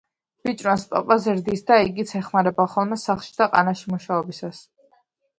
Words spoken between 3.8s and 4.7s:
მუშაობისას.